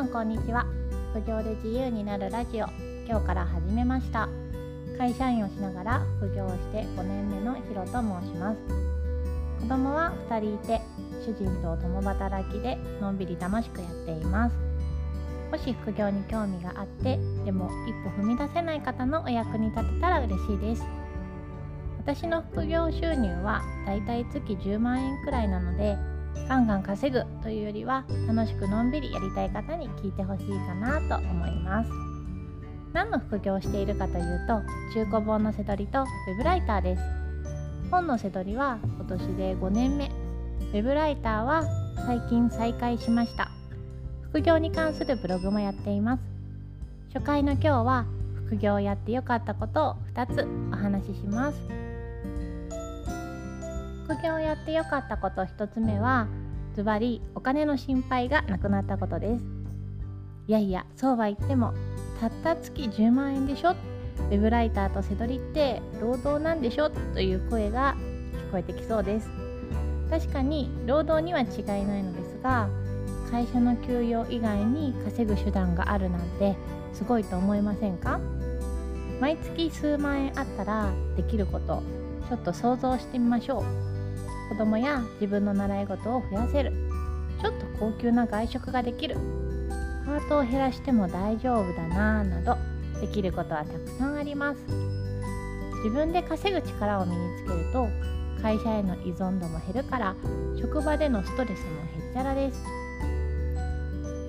[0.00, 0.64] さんこんにちは。
[1.12, 2.66] 副業で自由になるラジオ。
[3.06, 4.30] 今日から始めました。
[4.96, 8.58] 会社員をしながら副業をして5年目のヒロと申します。
[9.60, 10.80] 子供は2人いて
[11.22, 14.56] 主人と共働きでのんびり楽しくやっています。
[15.50, 20.84] もし副業に興味があってでも一歩踏み出せない方のお役に立てたら嬉しいです。
[21.98, 25.98] 私の副業収入はだいたい月10万円くらいなので
[26.48, 31.90] ガンガン稼ぐというよりは楽しくのんびりやりたい方に聞いてほしいかなと思います。
[32.92, 34.60] 何の副業をしているかというと
[34.94, 37.02] 中古本のせどりとウェブライターです。
[37.90, 40.10] 本のせどりは今年で5年目。
[40.60, 41.64] ウェブライターは
[42.06, 43.50] 最近再開しました。
[44.30, 46.22] 副業に関するブログもやっています。
[47.12, 48.06] 初回の今日は
[48.46, 51.89] 副業をやってよかったことを2つお話しします。
[54.10, 56.26] 副業をやってよかったこと1つ目は
[56.74, 59.44] ズバリお金の心配がなくなったことです。
[60.48, 61.72] いやいやそうは言っても
[62.18, 63.70] たった月10万円でしょ？
[63.70, 66.90] ウェブライターとせどりって労働なんでしょ？
[66.90, 67.94] という声が
[68.48, 69.30] 聞こえてきそうです。
[70.10, 72.68] 確かに労働には違いないのですが
[73.30, 76.56] 会社の給与以外に稼ぐ手段があるなんて
[76.92, 78.18] すごいと思いませんか？
[79.20, 81.84] 毎月数万円あったらできること
[82.28, 83.99] ちょっと想像してみましょう。
[84.50, 86.72] 子供や自分の習い事を増やせる。
[87.40, 89.16] ちょっと高級な外食ができる。
[90.04, 92.58] パートを減らしても大丈夫だなぁなど
[93.00, 94.60] できることはたくさんあります。
[95.84, 97.88] 自分で稼ぐ力を身につけると
[98.42, 100.16] 会社への依存度も減るから
[100.60, 102.60] 職場でのストレスもへっちゃらです。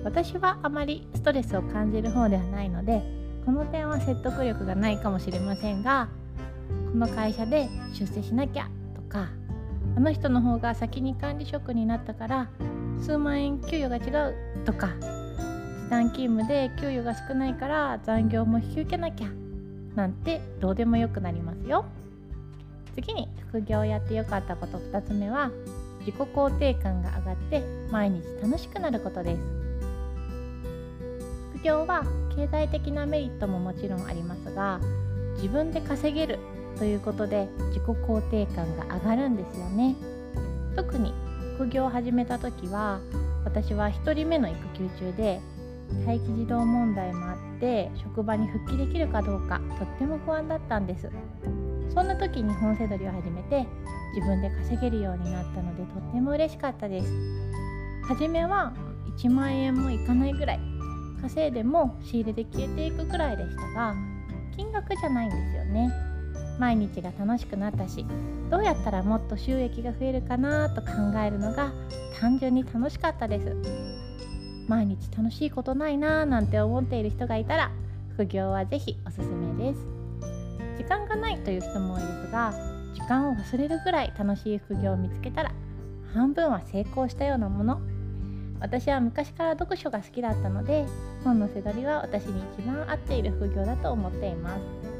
[0.04, 3.02] 私はあまりストレスを感じる方ではないので
[3.44, 6.08] この点は説得力がないかもしれませんが
[6.92, 9.28] この会社で出世しなきゃとか
[9.94, 12.48] あの人の方が先に管理職になったから
[13.00, 19.28] 数万円給与が違うとか時短勤務で給与が少ないから残業も引き受けなきゃ
[19.94, 21.84] なんてどうでもよくなりますよ。
[22.94, 25.50] 次に副業をやってよかったこと2つ目は
[26.00, 29.42] 自己肯定感が上がって毎日楽しくなることです。
[31.58, 32.04] 副業は
[32.34, 34.80] 経済的なメリットももちろんありますが
[35.36, 36.38] 自分で稼げる
[36.78, 39.94] ということで自己肯定感が上がるんですよね。
[40.74, 41.12] 特に
[41.56, 43.00] 副業を始めた時は
[43.44, 45.40] 私は1人目の育休中で
[46.06, 51.10] 待機児童問題もあって職場に復帰できるかどうかとっても不安だったんです。
[51.94, 53.66] そんな時に本セドリを始めて
[54.14, 57.12] 自分で稼げるようになったのでとっても嬉しかったです。
[58.08, 58.72] 初めは
[59.18, 60.60] 1万円もいかないぐらい
[61.20, 63.94] 稼いでも仕入れで消えていくぐらいでしたが
[64.56, 66.11] 金額じゃないんですよね。
[66.58, 68.06] 毎日が楽しくなったし
[68.50, 70.88] どうやったらもっと収益が増えるかなと考
[71.24, 71.72] えるのが
[72.20, 73.56] 単純に楽しかったです。
[74.68, 77.70] 毎日楽しいことないなーなんて思っている人がいたら
[78.14, 79.80] 副業は是非おすすめです。
[80.78, 82.52] 時間がないという人も多いですが
[82.94, 85.52] 時間を忘れるぐらい楽しい副業を見つけたら
[86.14, 87.80] 半分は成功したようなもの。
[88.60, 90.86] 私は昔から読書が好きだったので
[91.24, 94.91] 本のせどりは私に一番合っている副業だと思っています。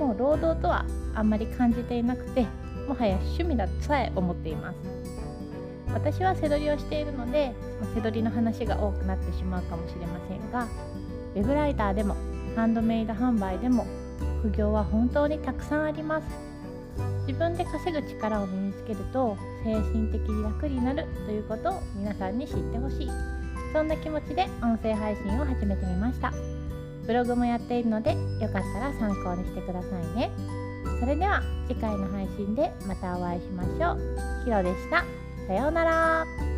[0.00, 2.46] もう労働とはあんまり感じていなくて
[2.88, 4.76] もはや趣味だとさえ思っています。
[5.92, 7.52] 私は背取りをしているので
[7.94, 10.66] 背取りの話が多くなってしまうかもしれませんが
[11.34, 12.16] ウェブライターでも
[12.56, 13.86] ハンドメイド販売でも
[14.40, 16.26] 副業は本当にたくさんあります。
[17.26, 23.10] 自分で稼ぐ力を身につけると精神的に楽になるということを皆さんに知ってほしい。
[23.74, 26.32] そんな気持ちで音声配信を始めてみました。
[27.10, 30.30] ブログもやっているのでよかったら参考にしてくださいね。
[31.00, 34.44] それでは次回の配信でまたお会いしましょう。
[34.44, 35.04] ひろでした。
[35.48, 36.49] さようなら。